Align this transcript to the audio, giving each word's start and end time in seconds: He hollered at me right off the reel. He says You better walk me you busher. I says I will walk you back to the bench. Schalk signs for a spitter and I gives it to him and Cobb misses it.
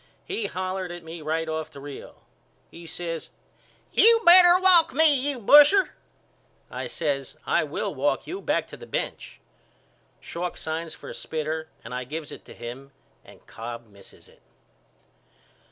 He 0.25 0.47
hollered 0.47 0.91
at 0.91 1.03
me 1.03 1.21
right 1.21 1.47
off 1.47 1.69
the 1.69 1.79
reel. 1.79 2.23
He 2.71 2.87
says 2.87 3.29
You 3.91 4.21
better 4.25 4.59
walk 4.59 4.95
me 4.95 5.13
you 5.15 5.37
busher. 5.37 5.93
I 6.71 6.87
says 6.87 7.37
I 7.45 7.63
will 7.65 7.93
walk 7.93 8.25
you 8.25 8.41
back 8.41 8.67
to 8.69 8.77
the 8.77 8.87
bench. 8.87 9.39
Schalk 10.19 10.57
signs 10.57 10.95
for 10.95 11.09
a 11.09 11.13
spitter 11.13 11.69
and 11.83 11.93
I 11.93 12.05
gives 12.05 12.31
it 12.31 12.45
to 12.45 12.53
him 12.55 12.91
and 13.23 13.45
Cobb 13.45 13.89
misses 13.91 14.27
it. 14.27 14.41